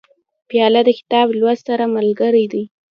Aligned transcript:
پیاله 0.49 0.81
د 0.85 0.89
کتاب 0.99 1.27
لوست 1.39 1.63
سره 1.69 1.85
ملګرې 1.95 2.45
ده. 2.51 2.63